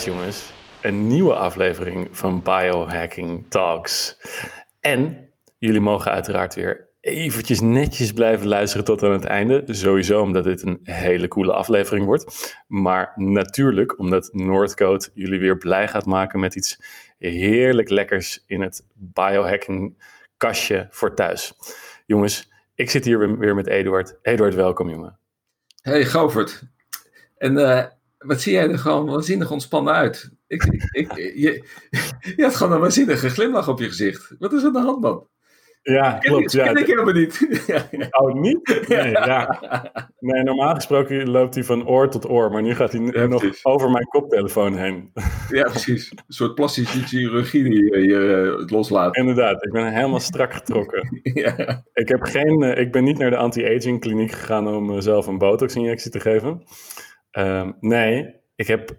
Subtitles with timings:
[0.00, 4.16] Jongens, een nieuwe aflevering van Biohacking Talks.
[4.80, 9.64] En jullie mogen uiteraard weer eventjes netjes blijven luisteren tot aan het einde.
[9.66, 12.54] Sowieso omdat dit een hele coole aflevering wordt.
[12.66, 16.78] Maar natuurlijk omdat Noordcoat jullie weer blij gaat maken met iets
[17.18, 20.02] heerlijk lekkers in het biohacking
[20.36, 21.54] kastje voor thuis.
[22.06, 24.18] Jongens, ik zit hier weer met Eduard.
[24.22, 25.18] Eduard, welkom jongen.
[25.82, 26.62] Hey Govert.
[27.36, 27.84] En uh,
[28.22, 30.30] wat zie jij er gewoon waanzinnig ontspannen uit.
[30.46, 31.64] Ik, ik, je,
[32.36, 34.34] je had gewoon een waanzinnige glimlach op je gezicht.
[34.38, 35.26] Wat is aan de hand, man?
[35.82, 36.42] Ja, klopt.
[36.42, 36.72] Dat ja.
[36.72, 37.40] ken ik helemaal niet.
[38.20, 38.84] Oh, niet?
[38.88, 39.60] Nee, ja.
[40.18, 43.40] nee, normaal gesproken loopt hij van oor tot oor, maar nu gaat hij Ja, nog
[43.40, 43.64] precies.
[43.64, 45.12] over mijn koptelefoon heen.
[45.48, 46.10] Ja, precies.
[46.10, 49.16] Een soort plastische chirurgie die je, je het loslaat.
[49.16, 51.20] Inderdaad, ik ben helemaal strak getrokken.
[51.22, 51.84] Ja.
[51.92, 55.38] Ik, heb geen, eh, ik ben niet naar de anti-aging kliniek gegaan om mezelf een
[55.38, 56.62] botox-injectie te geven.
[57.32, 58.96] Ehm, nee, ik heb,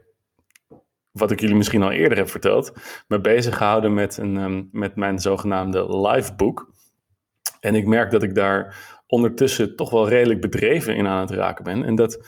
[1.11, 2.73] wat ik jullie misschien al eerder heb verteld,
[3.07, 6.71] me bezig gehouden met, een, ehm, met mijn zogenaamde livebook.
[7.59, 8.75] En ik merk dat ik daar
[9.07, 11.83] ondertussen toch wel redelijk bedreven in aan het raken ben.
[11.83, 12.27] En dat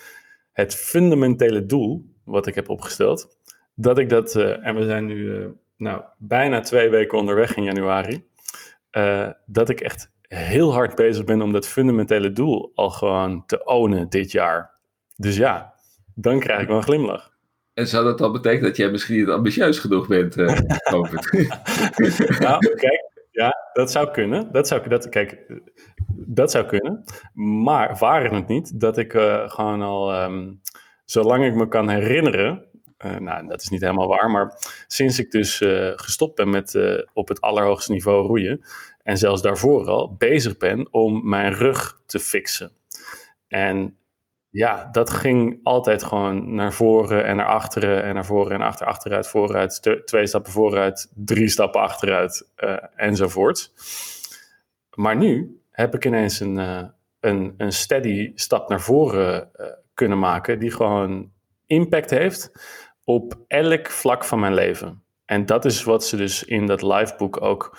[0.51, 3.37] het fundamentele doel wat ik heb opgesteld,
[3.75, 5.47] dat ik dat, eh, en we zijn nu eh,
[5.77, 8.27] nou, bijna twee weken onderweg in januari,
[8.89, 13.65] eh, dat ik echt heel hard bezig ben om dat fundamentele doel al gewoon te
[13.65, 14.73] ownen dit jaar.
[15.15, 15.74] Dus ja,
[16.15, 17.33] dan krijg ik wel een glimlach.
[17.73, 20.33] En zou dat dan betekenen dat jij misschien niet ambitieus genoeg bent,
[20.89, 21.31] Govert?
[22.39, 24.51] nou, kijk, ja, dat zou kunnen.
[24.51, 25.61] Dat zou, dat, kijk,
[26.13, 27.03] dat zou kunnen.
[27.33, 30.53] Maar waren het niet dat ik eh, gewoon al, ehm,
[31.05, 32.65] zolang ik me kan herinneren,
[32.97, 34.53] eh, nou, dat is niet helemaal waar, maar
[34.87, 35.57] sinds ik dus
[35.95, 36.79] gestopt ben met
[37.13, 38.61] op het allerhoogste niveau roeien,
[39.03, 42.71] en zelfs daarvoor al bezig ben om mijn rug te fixen.
[43.47, 43.97] En
[44.55, 48.87] ja, dat ging altijd gewoon naar voren en naar achteren en naar voren en achter,
[48.87, 53.71] achteruit, vooruit, twee stappen vooruit, drie stappen achteruit eh, enzovoort.
[54.93, 56.83] Maar nu heb ik ineens een, eh,
[57.19, 61.31] een, een steady stap naar voren eh, kunnen maken die gewoon
[61.65, 62.51] impact heeft
[63.03, 65.03] op elk vlak van mijn leven.
[65.25, 67.77] En dat is wat ze dus in dat liveboek ook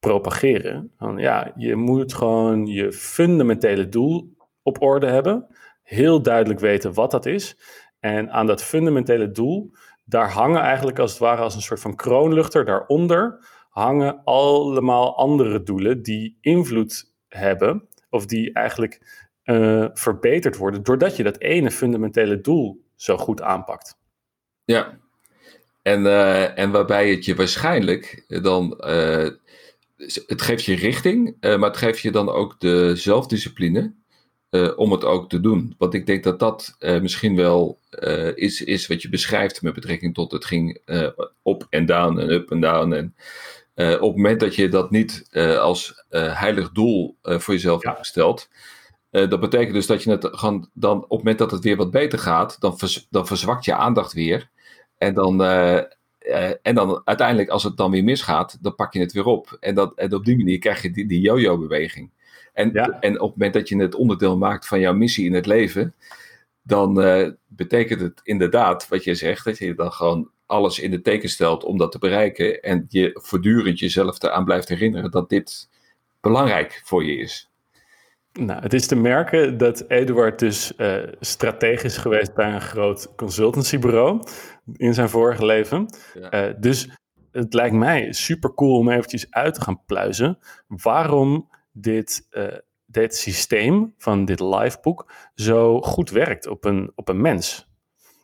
[0.00, 0.92] propageren.
[0.98, 4.35] Van, ja, je moet gewoon je fundamentele doel
[4.66, 5.46] op orde hebben.
[5.82, 7.56] Heel duidelijk weten wat dat is.
[8.00, 9.72] En aan dat fundamentele doel,
[10.04, 15.62] daar hangen eigenlijk als het ware als een soort van kroonluchter daaronder, hangen allemaal andere
[15.62, 22.40] doelen die invloed hebben, of die eigenlijk eh, verbeterd worden, doordat je dat ene fundamentele
[22.40, 23.98] doel zo goed aanpakt.
[24.64, 24.98] Ja.
[25.82, 28.78] En, eh, en waarbij het je waarschijnlijk dan.
[28.78, 29.28] eh,
[30.26, 33.94] het geeft je richting, maar het geeft je dan ook de zelfdiscipline
[34.56, 35.74] eh, om het ook te doen.
[35.78, 39.74] Want ik denk dat dat eh, misschien wel eh, is, is wat je beschrijft met
[39.74, 40.80] betrekking tot het ging
[41.42, 42.92] op en down en up en down.
[42.92, 43.14] En
[43.76, 45.28] op het moment dat je dat niet
[45.60, 47.88] als heilig doel voor jezelf Ja.
[47.88, 48.48] hebt gesteld.
[49.10, 51.90] dat betekent dus dat je het gewoon dan op het moment dat het weer wat
[51.90, 54.50] beter gaat, dan, vers- dan verzwakt je aandacht weer.
[54.98, 55.42] En dan,
[56.62, 59.56] en dan uiteindelijk, als het dan weer misgaat, dan pak je het weer op.
[59.60, 62.10] En, dat, en op die manier krijg je die, die yo-yo-beweging.
[62.56, 63.00] En, Ja.
[63.00, 65.94] en op het moment dat je het onderdeel maakt van jouw missie in het leven,
[66.62, 71.00] dan eh, betekent het inderdaad, wat je zegt, dat je dan gewoon alles in de
[71.00, 72.62] teken stelt om dat te bereiken.
[72.62, 75.68] En je voortdurend jezelf eraan blijft herinneren dat dit
[76.20, 77.50] belangrijk voor je is.
[78.32, 83.12] Nou, het is te merken dat Eduard dus eh, strategisch is geweest bij een groot
[83.16, 84.22] consultancybureau
[84.76, 85.86] in zijn vorige leven.
[86.14, 86.30] Ja.
[86.30, 86.88] Eh, dus
[87.32, 91.48] het lijkt mij super cool om eventjes uit te gaan pluizen waarom
[91.78, 97.68] dit, eh, dit systeem van dit liveboek zo goed werkt op een, op een mens.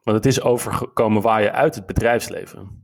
[0.04, 2.80] Want het is overgekomen waar je uit het bedrijfsleven.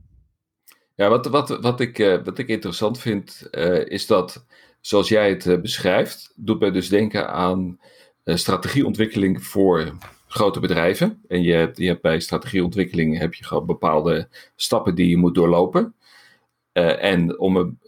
[0.94, 4.46] Ja, wat, wat, wat, ik, eh, wat ik interessant vind, eh, is dat,
[4.80, 7.80] zoals jij het beschrijft, doet mij dus denken aan
[8.24, 9.96] strategieontwikkeling voor
[10.26, 11.22] grote bedrijven.
[11.28, 15.34] En je hebt, je hebt bij strategieontwikkeling heb je gewoon bepaalde stappen die je moet
[15.34, 15.94] doorlopen.
[16.72, 17.78] En om een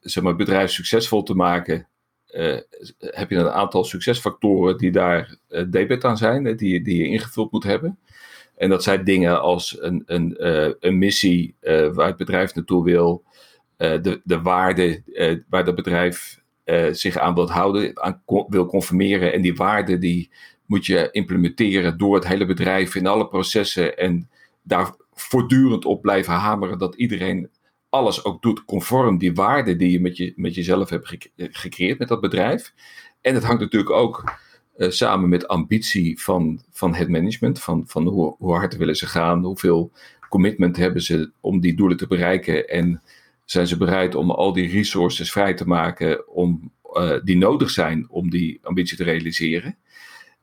[0.00, 1.88] zeg maar, bedrijf succesvol te maken,
[2.32, 2.56] eh,
[2.98, 7.52] heb je een aantal succesfactoren die daar eh, debet aan zijn, die, die je ingevuld
[7.52, 7.98] moet hebben.
[8.56, 11.54] En dat zijn dingen als een, een, eh, een missie
[11.92, 13.24] waar het bedrijf naartoe wil,
[13.76, 15.02] de, de waarde
[15.48, 16.40] waar het bedrijf
[16.90, 19.32] zich aan wil houden, aan wil conformeren.
[19.32, 20.30] En die waarden die
[20.66, 23.98] moet je implementeren door het hele bedrijf in alle processen.
[23.98, 24.28] En
[24.62, 27.50] daar voortdurend op blijven hameren dat iedereen
[27.92, 31.98] alles ook doet conform die waarden die je met, je, met jezelf hebt gec- gecreëerd
[31.98, 32.72] met dat bedrijf.
[33.20, 34.32] En het hangt natuurlijk ook
[34.76, 39.44] samen met ambitie van, van het management, van, van hoe, hoe hard willen ze gaan,
[39.44, 39.92] hoeveel
[40.28, 43.02] commitment hebben ze om die doelen te bereiken en
[43.44, 48.06] zijn ze bereid om al die resources vrij te maken om, uh, die nodig zijn
[48.10, 49.76] om die ambitie te realiseren.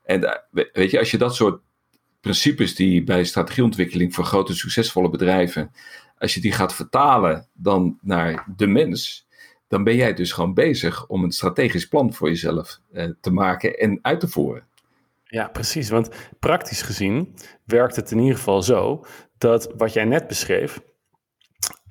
[0.04, 0.44] En
[0.74, 1.62] weet je, als je dat soort
[2.22, 5.72] principes die bij strategieontwikkeling voor grote succesvolle bedrijven,
[6.20, 9.28] als je die gaat vertalen dan naar de mens,
[9.68, 13.78] dan ben jij dus gewoon bezig om een strategisch plan voor jezelf uh, te maken
[13.78, 14.68] en uit te voeren.
[15.24, 15.90] Ja, precies.
[15.90, 17.36] Want praktisch gezien
[17.66, 19.06] werkt het in ieder geval zo
[19.38, 20.82] dat wat jij net beschreef,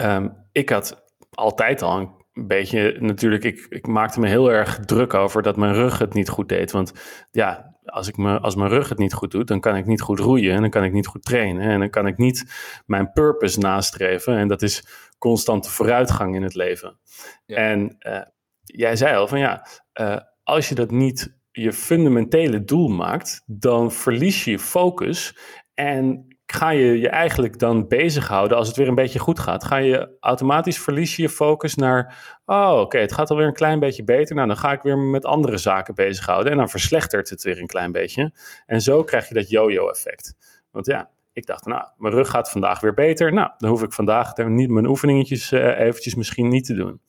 [0.02, 5.14] um, ik had altijd al een beetje, natuurlijk, ik, ik maakte me heel erg druk
[5.14, 6.70] over dat mijn rug het niet goed deed.
[6.70, 6.92] Want
[7.30, 10.00] ja, als, ik me, als mijn rug het niet goed doet, dan kan ik niet
[10.00, 11.62] goed roeien en dan kan ik niet goed trainen.
[11.62, 12.44] En dan kan ik niet
[12.86, 14.36] mijn purpose nastreven.
[14.36, 14.86] En dat is
[15.18, 16.98] constante vooruitgang in het leven.
[17.46, 18.20] En uh,
[18.62, 19.66] jij zei al van ja,
[20.00, 25.38] uh, als je dat niet je fundamentele doel maakt, dan verlies je je focus
[25.74, 29.64] en ga je je eigenlijk dan bezighouden als het weer een beetje goed gaat?
[29.64, 33.78] Ga je automatisch verlies je je focus naar, oh oké, het gaat alweer een klein
[33.78, 34.34] beetje beter.
[34.34, 37.66] Nou, dan ga ik weer met andere zaken bezighouden en dan verslechtert het weer een
[37.66, 38.32] klein beetje.
[38.66, 40.34] En zo krijg je dat yo-yo effect.
[40.70, 43.32] Want ja, ik dacht, nou, mijn rug gaat vandaag weer beter.
[43.32, 47.00] Nou, dan hoef ik vandaag niet mijn oefeningetjes uh, eventjes misschien niet te doen.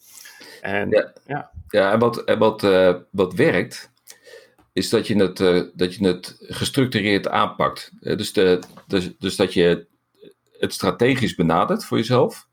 [0.61, 1.13] En, ja.
[1.25, 1.51] ja.
[1.67, 3.88] Ja, en wat, en wat, uh, wat werkt,
[4.79, 7.91] is dat je het, uh, dat je het gestructureerd aanpakt.
[8.01, 9.87] Uh, dus, de, dus, dus dat je
[10.57, 12.47] het strategisch benadert voor jezelf.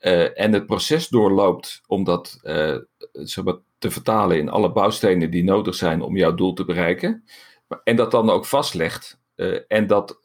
[0.00, 2.38] Uh, en het proces doorloopt om dat
[3.12, 3.44] zeg
[3.78, 7.24] te vertalen in alle bouwstenen die nodig zijn om jouw doel te bereiken.
[7.84, 9.20] En dat dan ook vastlegt
[9.68, 10.20] en dat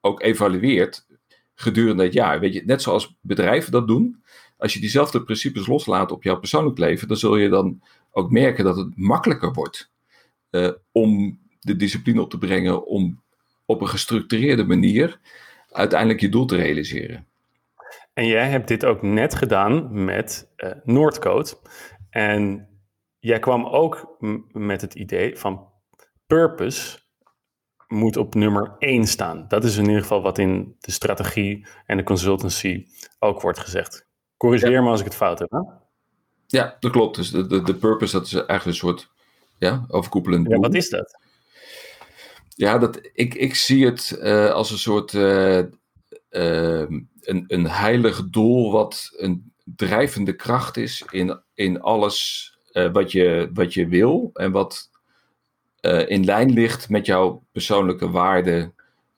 [0.00, 1.06] ook evalueert
[1.54, 2.40] gedurende het jaar.
[2.40, 4.22] Weet je, net zoals bedrijven dat doen.
[4.56, 8.64] Als je diezelfde principes loslaat op jouw persoonlijk leven, dan zul je dan ook merken
[8.64, 9.90] dat het makkelijker wordt
[10.50, 13.22] uh, om de discipline op te brengen om
[13.66, 15.20] op een gestructureerde manier
[15.70, 17.26] uiteindelijk je doel te realiseren.
[18.12, 21.50] En jij hebt dit ook net gedaan met uh, Noordcode.
[22.10, 22.68] En
[23.18, 24.16] jij kwam ook
[24.52, 25.68] met het idee van
[26.26, 26.98] purpose
[27.88, 29.44] moet op nummer 1 staan.
[29.48, 32.86] Dat is in ieder geval wat in de strategie en de consultancy
[33.18, 34.08] ook wordt gezegd.
[34.36, 34.82] Corrigeer ja.
[34.82, 35.50] me als ik het fout heb.
[35.50, 35.60] Hè?
[36.46, 37.16] Ja, dat klopt.
[37.16, 39.10] Dus de, de, de purpose dat is eigenlijk een soort
[39.60, 40.54] ja, overkoepelend doel.
[40.54, 41.18] Ja, wat is dat?
[42.48, 45.58] Ja, dat, ik, ik zie het uh, als een soort uh,
[46.30, 46.86] uh,
[47.20, 52.48] een, een heilig doel wat een drijvende kracht is in, in alles
[52.92, 54.90] wat, je, wat je wil en wat
[56.06, 58.74] in lijn ligt met jouw persoonlijke waarden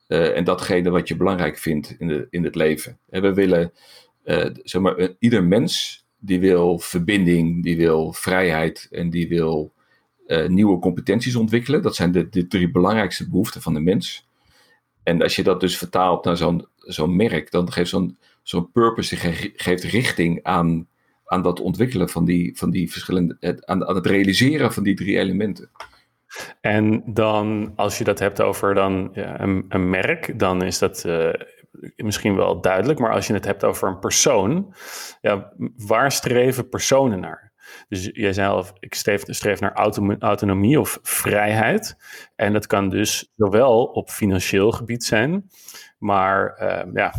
[0.07, 2.99] en datgene wat je belangrijk vindt in, de, in het leven.
[3.09, 3.73] En we willen,
[4.63, 9.73] zeg maar, ieder mens die wil verbinding, die wil vrijheid en die wil
[10.27, 11.81] uh, nieuwe competenties ontwikkelen.
[11.81, 14.27] Dat zijn de, de drie belangrijkste behoeften van de mens.
[15.03, 19.15] En als je dat dus vertaalt naar zo'n zo'n merk, dan geeft zo'n zo'n purpose
[19.55, 20.87] geeft richting aan,
[21.25, 25.17] aan dat ontwikkelen van die, van die verschillende, het, aan, het realiseren van die drie
[25.17, 25.69] elementen.
[26.61, 31.03] En dan, als je dat hebt over dan, ja, een, een, merk, dan is dat
[31.05, 31.33] uh,
[31.95, 32.99] misschien wel duidelijk.
[32.99, 34.73] Maar als je het hebt over een persoon,
[35.21, 37.52] ja, waar streven personen naar?
[37.87, 39.73] Dus jij zei al, ik streef, streef naar
[40.19, 41.97] autonomie of vrijheid.
[42.35, 45.49] En dat kan dus zowel op financieel gebied zijn,
[45.97, 47.13] maar uh, ja,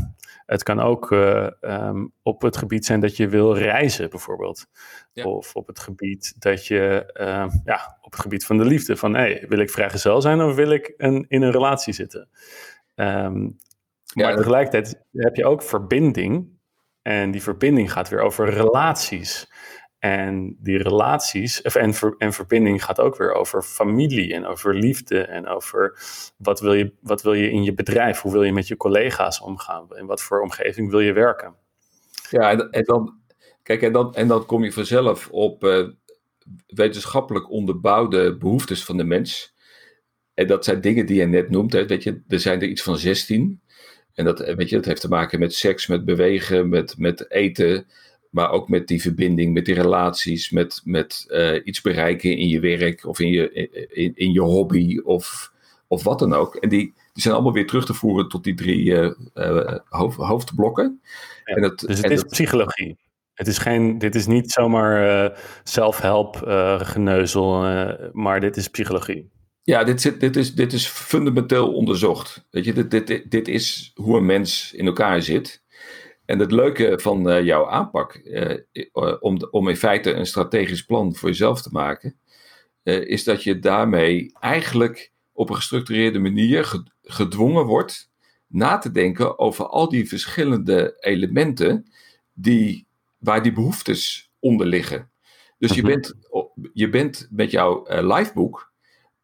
[0.47, 4.67] het kan ook uh, um, op het gebied zijn dat je wil reizen, bijvoorbeeld.
[5.13, 5.25] Ja.
[5.25, 8.97] Of op het gebied dat je, uh, ja, op het gebied van de liefde.
[8.97, 12.29] Van, hey, wil ik vrijgezel zijn of wil ik een, in een relatie zitten?
[12.95, 13.57] Um,
[14.15, 16.53] maar ja, tegelijkertijd heb je ook verbinding.
[17.03, 19.53] En die verbinding gaat weer over relaties.
[20.05, 25.21] En die relaties en, ver, en verbinding gaat ook weer over familie en over liefde
[25.21, 25.99] en over
[26.37, 29.41] wat wil, je, wat wil je in je bedrijf, hoe wil je met je collega's
[29.41, 31.55] omgaan, in wat voor omgeving wil je werken.
[32.31, 33.19] Ja, en, dan,
[33.63, 35.89] kijk, en dan, en dan kom je vanzelf op uh,
[36.67, 39.55] wetenschappelijk onderbouwde behoeftes van de mens.
[40.35, 41.73] En dat zijn dingen die je net noemt.
[41.73, 41.87] Hè.
[41.87, 43.61] Weet je, er zijn er iets van 16.
[44.15, 47.87] En dat, weet je, dat heeft te maken met seks, met bewegen, met, met eten
[48.35, 52.61] maar ook met die verbinding, met die relaties, met, met uh, iets bereiken in je
[52.61, 53.53] werk of in je,
[53.93, 55.53] in, in je hobby of,
[55.89, 56.55] of wat dan ook.
[56.55, 60.17] En die, die zijn allemaal weer terug te voeren tot die drie uh, uh, hoofd,
[60.17, 61.01] hoofdblokken.
[61.45, 62.97] Ja, en dat, dus het is dat, psychologie.
[63.35, 65.33] Het is geen, dit is niet zomaar
[65.65, 66.37] self-help
[66.79, 67.61] geneuzel,
[68.13, 69.31] maar dit is psychologie.
[69.63, 72.47] Ja, dit, zit, dit, is, dit is fundamenteel onderzocht.
[72.51, 75.64] Weet je, dit, dit, dit is hoe een mens in elkaar zit.
[76.25, 78.59] En het leuke van uh, jouw aanpak, uh,
[79.21, 82.19] om, om in feite een strategisch plan voor jezelf te maken,
[82.83, 88.11] is dat je daarmee eigenlijk op een gestructureerde manier gedwongen wordt
[88.47, 91.91] na te denken over al die verschillende elementen
[92.33, 92.87] die,
[93.19, 95.11] waar die behoeftes onder liggen.
[95.59, 95.91] Dus je, mhm.
[95.91, 96.15] bent,
[96.73, 98.73] je bent met jouw liveboek,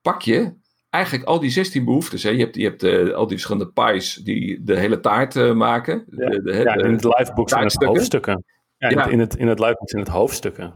[0.02, 0.54] pak je
[0.91, 2.23] eigenlijk al die 16 behoeftes.
[2.23, 2.31] Hè.
[2.31, 6.05] Je hebt, je hebt uh, al die verschillende pies die de hele taart uh, maken.
[6.11, 8.45] Ja, de, de, ja in het liveboek zijn het hoofdstukken.
[8.79, 10.75] Ja, in, Het, in, het, in het liveboek zijn het hoofdstukken.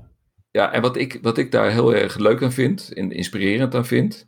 [0.50, 3.86] Ja, en wat ik, wat ik daar heel erg leuk aan vind en inspirerend aan
[3.86, 4.26] vind,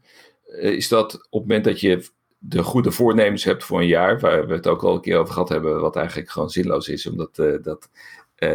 [0.60, 4.46] is dat op het moment dat je de goede voornemens hebt voor een jaar, waar
[4.46, 7.34] we het ook al een keer over gehad hebben, wat eigenlijk gewoon zinloos is, omdat
[7.62, 7.90] dat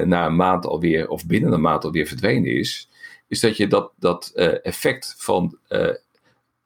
[0.03, 2.89] na een maand alweer, of binnen een maand alweer verdwenen is,
[3.27, 4.31] is dat je dat, dat
[4.63, 5.57] effect van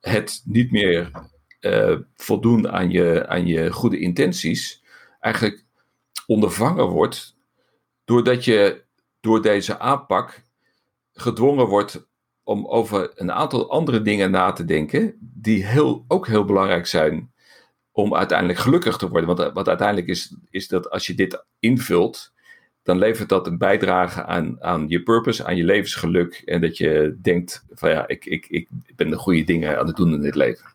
[0.10, 1.12] het niet meer
[2.16, 4.84] voldoen aan je, aan je goede intenties,
[5.20, 5.66] eigenlijk
[6.28, 7.38] ondervangen wordt,
[8.04, 8.84] doordat je
[9.20, 10.44] door deze aanpak
[11.14, 12.08] gedwongen wordt
[12.44, 17.34] om over een aantal andere dingen na te denken, die heel, ook heel belangrijk zijn
[17.92, 19.36] om uiteindelijk gelukkig te worden.
[19.36, 22.34] Want wat uiteindelijk is, is dat als je dit invult,
[22.86, 26.42] dan levert dat een bijdrage aan, aan je purpose, aan je levensgeluk.
[26.46, 29.96] En dat je denkt van ja, ik, ik, ik ben de goede dingen aan het
[29.96, 30.65] doen in dit leven.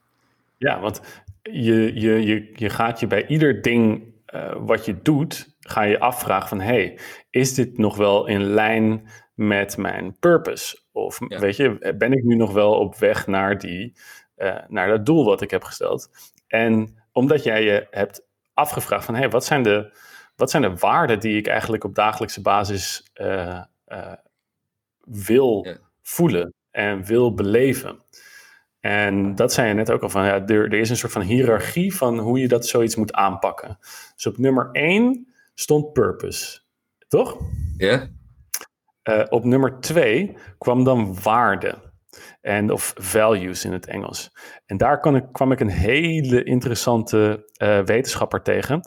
[0.57, 1.00] Ja, want
[1.43, 4.02] je, je, je, je gaat je bij ieder ding
[4.35, 6.99] uh, wat je doet, ga je afvragen van hey,
[7.31, 10.79] is dit nog wel in lijn met mijn purpose?
[10.93, 13.95] Of weet je, ben ik nu nog wel op weg naar, die,
[14.38, 16.11] uh, naar dat doel wat ik heb gesteld?
[16.47, 19.93] En omdat jij je hebt afgevraagd van, hé, hey, wat, zijn de,
[20.41, 24.13] wat zijn de waarden die ik eigenlijk op dagelijkse basis uh, uh,
[25.05, 25.67] wil
[26.03, 28.03] voelen en wil beleven?
[28.81, 31.23] En dat zei je net ook al van, ja, er, er is een soort van
[31.23, 33.79] hiërarchie van hoe je dat zoiets moet aanpakken.
[34.15, 36.61] Dus op nummer één stond purpose,
[37.09, 37.37] toch?
[37.77, 38.09] Ja.
[39.09, 41.89] Uh, op nummer twee kwam dan waarde.
[42.41, 44.31] En, of values in het Engels.
[44.67, 48.83] En daar ik, kwam ik een hele interessante uh, wetenschapper tegen.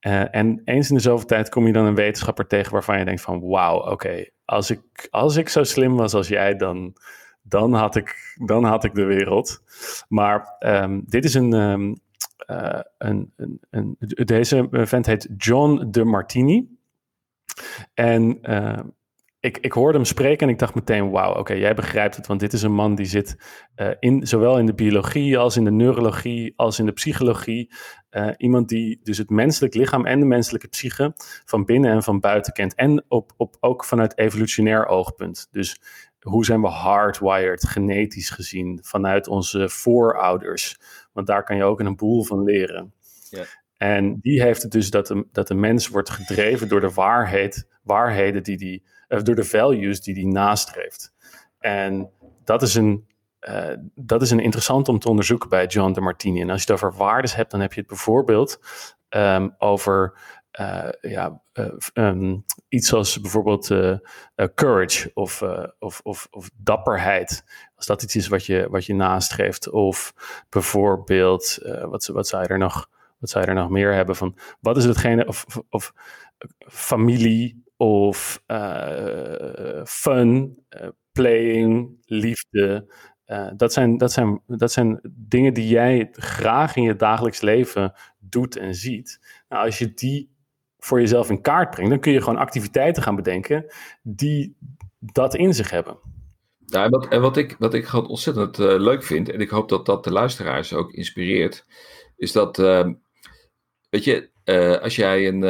[0.00, 3.04] Uh, en eens in de zoveel tijd kom je dan een wetenschapper tegen waarvan je
[3.04, 6.96] denkt van wauw, oké, als, ik, als ik zo slim was als jij, dan,
[7.42, 9.62] dan, had, ik, dan had ik de wereld.
[10.08, 12.00] Maar um, dit is een, um,
[12.46, 16.78] uh, een, een, een, deze vent heet John de Martini.
[17.94, 18.78] En uh,
[19.46, 22.26] ik, ik hoorde hem spreken en ik dacht meteen, wauw, oké, jij begrijpt het.
[22.26, 23.36] Want dit is een man die zit
[23.76, 27.70] uh, in, zowel in de biologie als in de neurologie als in de psychologie.
[28.10, 31.12] Uh, iemand die dus het menselijk lichaam en de menselijke psyche
[31.44, 32.74] van binnen en van buiten kent.
[32.74, 35.48] En op, op, ook vanuit evolutionair oogpunt.
[35.50, 35.80] Dus
[36.20, 40.76] hoe zijn we hardwired, genetisch gezien, vanuit onze voorouders.
[41.12, 42.92] Want daar kan je ook een boel van leren.
[43.30, 43.44] Ja.
[43.76, 47.68] En die heeft het dus dat de, dat de mens wordt gedreven door de waarheid,
[47.82, 51.14] waarheden die die uh, door de values die hij nastreeft.
[51.58, 52.10] En
[52.44, 53.06] dat is een,
[53.40, 56.40] uh, dat is een interessant om te onderzoeken bij John de Martini.
[56.40, 58.60] En als je het over waardes hebt, dan heb je het bijvoorbeeld
[59.08, 60.18] um, over
[60.60, 61.42] uh, ja,
[61.94, 63.66] um, iets als bijvoorbeeld
[64.54, 65.42] courage of,
[65.78, 67.44] of, of, of, dapperheid.
[67.76, 69.70] Als dat iets is wat je, wat je nastreeft.
[69.70, 70.14] Of
[70.48, 72.94] bijvoorbeeld, wat, wat zou je er nog...
[73.18, 74.36] Wat zou er nog meer hebben van?
[74.60, 75.92] Wat is hetgene, of, of, of
[76.58, 82.94] familie, of uh, fun, uh, playing, liefde.
[83.26, 87.92] Uh, dat, zijn, dat, zijn, dat zijn dingen die jij graag in je dagelijks leven
[88.18, 89.20] doet en ziet.
[89.48, 90.34] Nou, als je die
[90.78, 93.66] voor jezelf in kaart brengt, dan kun je gewoon activiteiten gaan bedenken
[94.02, 94.56] die
[94.98, 95.98] dat in zich hebben.
[96.66, 99.68] Ja, en wat, en wat, ik, wat ik gewoon ontzettend leuk vind, en ik hoop
[99.68, 101.66] dat dat de luisteraars ook inspireert,
[102.16, 102.56] is dat,
[103.90, 104.30] weet je,
[104.82, 105.42] als jij een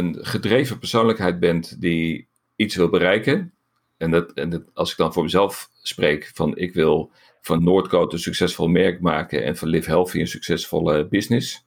[0.00, 3.52] een gedreven persoonlijkheid bent die iets wil bereiken.
[3.96, 8.12] En, dat, en dat, als ik dan voor mezelf spreek van ik wil van Noordcoat
[8.12, 11.66] een succesvol merk maken en van Live Healthy een succesvolle business.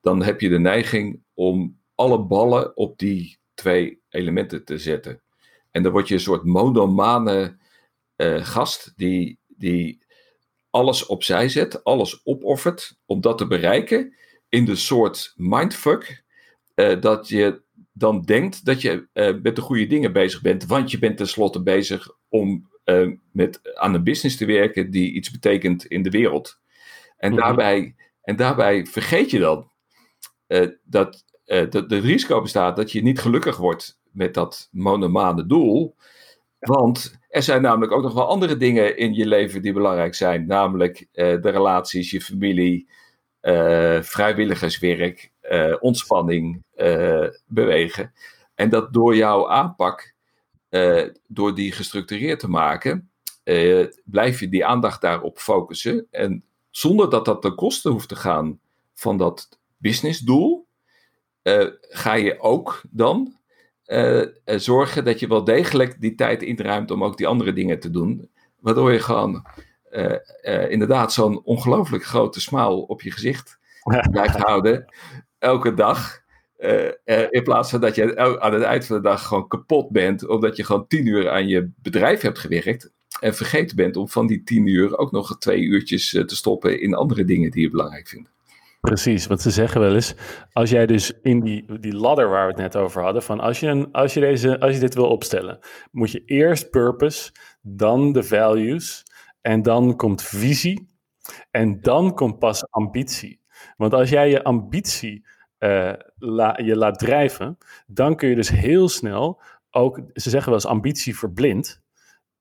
[0.00, 5.20] Dan heb je de neiging om alle ballen op die twee elementen te zetten.
[5.70, 7.56] En dan word je een soort monomane
[8.16, 9.98] uh, gast die, die
[10.70, 14.14] alles opzij zet, alles opoffert om dat te bereiken.
[14.48, 16.22] In de soort mindfuck
[16.80, 20.66] uh, dat je dan denkt dat je uh, met de goede dingen bezig bent.
[20.66, 25.30] Want je bent tenslotte bezig om uh, met, aan een business te werken die iets
[25.30, 26.58] betekent in de wereld.
[27.16, 27.40] En, mhm.
[27.40, 29.68] daarbij, en daarbij vergeet je dan
[30.82, 35.96] dat, dat het risico bestaat dat je niet gelukkig wordt met dat monomane doel.
[36.58, 40.46] Want er zijn namelijk ook nog wel andere dingen in je leven die belangrijk zijn.
[40.46, 42.88] Namelijk de relaties, je familie,
[44.00, 48.12] vrijwilligerswerk, uh, ontspanning uh, bewegen.
[48.54, 50.14] En dat door jouw aanpak,
[50.70, 53.10] uh, door die gestructureerd te maken,
[54.04, 56.06] blijf je die aandacht daarop focussen.
[56.10, 58.60] En zonder dat dat ten koste hoeft te gaan
[58.94, 60.66] van dat businessdoel,
[61.80, 63.38] ga je ook dan
[64.44, 68.30] zorgen dat je wel degelijk die tijd inruimt om ook die andere dingen te doen.
[68.60, 69.46] Waardoor je gewoon
[70.68, 73.58] inderdaad zo'n ongelooflijk grote smile op je gezicht
[74.10, 74.86] blijft houden.
[75.40, 76.18] Elke dag.
[76.58, 79.90] Uh, uh, in plaats van dat je aan het eind van de dag gewoon kapot
[79.90, 82.92] bent, omdat je gewoon tien uur aan je bedrijf hebt gewerkt.
[83.20, 86.80] En vergeten bent om van die tien uur ook nog twee uurtjes uh, te stoppen
[86.80, 88.30] in andere dingen die je belangrijk vindt.
[88.80, 90.14] Precies, want ze zeggen wel eens,
[90.52, 93.60] als jij dus in die, die ladder waar we het net over hadden, van als
[93.60, 95.58] je, een, als, je deze, als je dit wil opstellen,
[95.90, 97.32] moet je eerst purpose,
[97.62, 99.02] dan de values,
[99.40, 100.88] en dan komt visie,
[101.50, 103.39] en dan komt pas ambitie.
[103.76, 105.26] Want als jij je ambitie
[106.18, 110.70] la, je laat drijven, dan kun je dus heel snel ook, ze zeggen wel eens
[110.70, 111.82] ambitie verblind.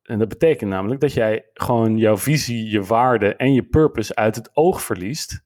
[0.03, 4.35] En dat betekent namelijk dat jij gewoon jouw visie, je waarde en je purpose uit
[4.35, 5.43] het oog verliest.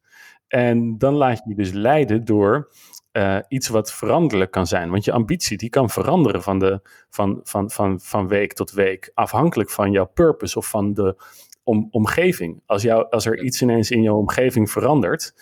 [0.48, 2.72] En dan laat je je dus leiden door
[3.12, 4.90] uh, iets wat veranderlijk kan zijn.
[4.90, 9.12] Want je ambitie die kan veranderen van, de, van, van, van, van week tot week,
[9.14, 11.24] afhankelijk van jouw purpose of van de
[11.64, 12.62] om, omgeving.
[12.66, 15.34] Als, jou, als er iets ineens in jouw omgeving verandert,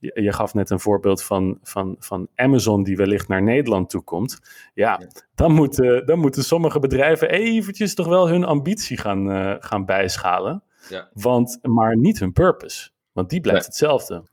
[0.00, 4.38] je, gaf net een voorbeeld van, van, van Amazon die wellicht naar Nederland toe komt.
[4.74, 5.00] Ja,
[5.34, 10.62] Dan, moeten, dan moeten sommige bedrijven eventjes toch wel hun ambitie gaan, uh, gaan bijschalen.
[10.88, 11.10] Ja.
[11.12, 12.90] Want, maar niet hun purpose.
[13.12, 14.28] Want die blijft hetzelfde.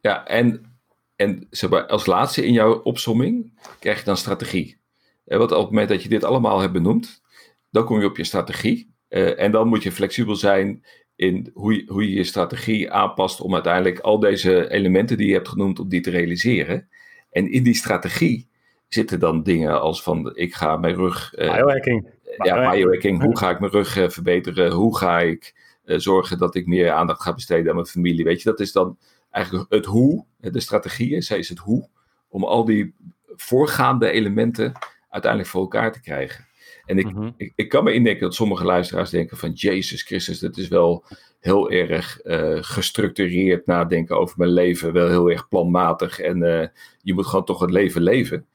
[0.00, 0.78] Ja, en,
[1.16, 1.48] en
[1.86, 4.78] als laatste in jouw opsomming krijg je dan strategie.
[5.24, 7.22] Want op het moment dat je dit allemaal hebt benoemd,
[7.70, 8.94] dan kom je op je strategie.
[9.10, 10.84] Uh, en dan moet je flexibel zijn
[11.16, 15.34] in hoe je, hoe je je strategie aanpast om uiteindelijk al deze elementen die je
[15.34, 16.88] hebt genoemd, om die te realiseren.
[17.30, 18.48] En in die strategie
[18.88, 21.32] zitten dan dingen als van ik ga mijn rug.
[21.38, 22.08] Uh, biohacking.
[22.36, 23.22] Ja, biohacking.
[23.22, 24.72] Hoe ga ik mijn rug uh, verbeteren?
[24.72, 28.24] Hoe ga ik uh, zorgen dat ik meer aandacht ga besteden aan mijn familie?
[28.24, 28.98] Weet je, dat is dan
[29.30, 30.24] eigenlijk het hoe.
[30.38, 31.88] De strategie zij is het hoe.
[32.28, 32.94] Om al die
[33.36, 34.72] voorgaande elementen
[35.08, 36.48] uiteindelijk voor elkaar te krijgen.
[36.90, 37.30] En ik, mhm.
[37.36, 41.04] ik, ik, kan me indenken dat sommige luisteraars denken van Jezus Christus, dat is wel
[41.40, 46.66] heel erg uh, gestructureerd nadenken over mijn leven, wel heel erg planmatig en uh,
[47.02, 48.46] je moet gewoon toch het leven leven.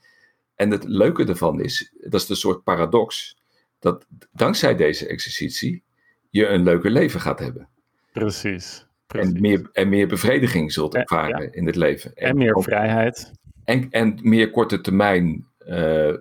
[0.56, 3.38] En het leuke ervan is, dat is een soort paradox,
[3.80, 5.84] dat dankzij deze exercitie
[6.30, 7.67] je een leuker leven gaat hebben.
[8.12, 8.88] Precies.
[9.08, 9.34] precies.
[9.34, 12.15] En, meer, en meer bevrediging zult ervaren in het leven.
[12.15, 13.32] En, en meer vrijheid.
[13.63, 16.13] En, en meer korte termijn uh,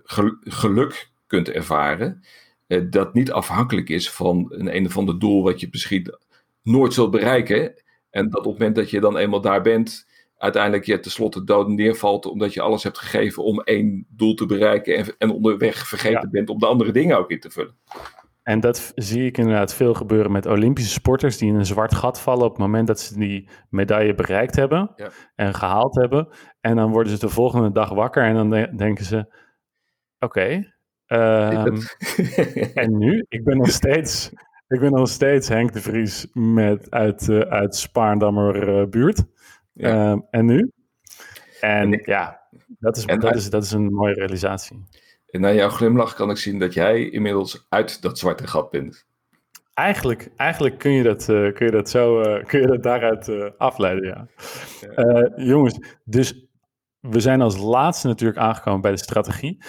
[0.42, 2.20] geluk kunt ervaren.
[2.66, 6.14] Uh, dat niet afhankelijk is van een een of ander doel wat je misschien
[6.62, 7.82] nooit zult bereiken.
[8.10, 11.68] En dat op het moment dat je dan eenmaal daar bent, uiteindelijk je tenslotte dood
[11.68, 12.26] neervalt.
[12.26, 14.96] Omdat je alles hebt gegeven om één doel te bereiken.
[14.96, 17.76] En, en onderweg vergeten bent om de andere dingen ook in te vullen.
[18.42, 22.20] En dat zie ik inderdaad veel gebeuren met Olympische sporters die in een zwart gat
[22.20, 25.10] vallen op het moment dat ze die medaille bereikt hebben ja.
[25.34, 26.28] en gehaald hebben.
[26.60, 29.34] En dan worden ze de volgende dag wakker en dan denken ze:
[30.18, 30.73] Oké,
[31.06, 31.78] Um,
[32.74, 33.24] en nu?
[33.28, 34.30] Ik ben nog steeds,
[34.68, 39.24] ik ben nog steeds Henk de Vries met, uit, uh, uit Spaarndammer uh, buurt.
[39.72, 40.10] Ja.
[40.10, 40.70] Um, en nu?
[41.60, 42.40] En, ja,
[42.78, 44.84] dat is, dat, is, dat is een mooie realisatie.
[45.30, 49.06] En na jouw glimlach kan ik zien dat jij inmiddels uit dat zwarte gat bent.
[49.74, 54.04] Eigenlijk, eigenlijk kun, je dat, uh, kun je dat zo kun je dat daaruit afleiden,
[54.04, 54.26] ja.
[54.96, 55.32] ja.
[55.36, 56.46] jongens, dus
[57.00, 59.62] we zijn als laatste natuurlijk aangekomen bij de strategie.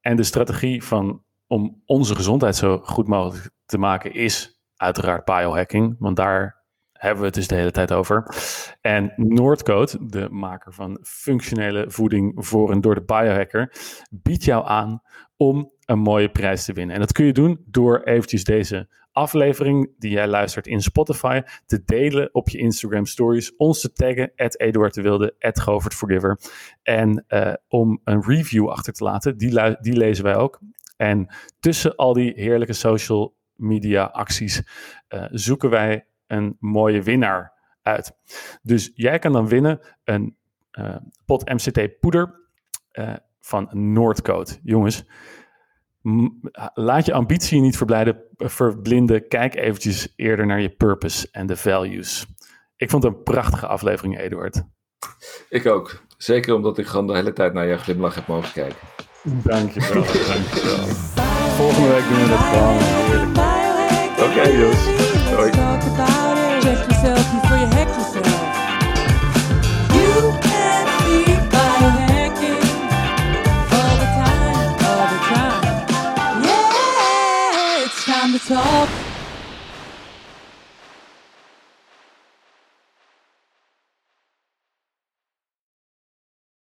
[0.00, 5.96] En de strategie van, om onze gezondheid zo goed mogelijk te maken is uiteraard biohacking,
[5.98, 6.58] want daar
[6.92, 8.34] hebben we het dus de hele tijd over.
[8.80, 13.72] En Noordcode, de maker van functionele voeding voor en door de biohacker,
[14.10, 15.02] biedt jou aan
[15.36, 16.94] om een mooie prijs te winnen.
[16.94, 21.84] En dat kun je doen door eventjes deze aflevering die jij luistert in Spotify te
[21.84, 26.38] delen op je Instagram stories, ons te taggen, at Eduard de Wilde, Govert Forgiver.
[26.82, 30.60] En uh, om een review achter te laten, die, die lezen wij ook.
[30.96, 34.62] En tussen al die heerlijke social media acties
[35.08, 37.52] uh, zoeken wij een mooie winnaar
[37.82, 38.12] uit.
[38.62, 40.36] Dus jij kan dan winnen een
[40.72, 42.46] uh, pot MCT poeder
[43.40, 44.50] van Noordcode.
[44.62, 45.04] Jongens,
[46.74, 47.84] laat je ambitie niet
[48.36, 49.28] verblinden.
[49.28, 52.26] Kijk eventjes eerder naar je purpose en de values.
[52.76, 54.62] Ik vond het een prachtige aflevering, Eduard.
[55.48, 56.02] Ik ook.
[56.16, 58.78] Zeker omdat ik gewoon de hele tijd naar je glimlach heb mogen kijken.
[59.22, 60.86] Dankjewel, dankjewel.
[61.56, 62.76] Volgende week doen we het gewoon.
[64.18, 64.86] Oké, okay, Jos.
[78.48, 79.07] Talk